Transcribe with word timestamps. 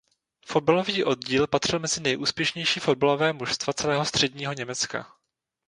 Fotbalový 0.45 1.03
oddíl 1.03 1.47
patřil 1.47 1.79
mezi 1.79 2.01
nejúspěšnější 2.01 2.79
fotbalové 2.79 3.33
mužstva 3.33 3.73
celého 3.73 4.05
Středního 4.05 4.53
Německa. 4.53 5.15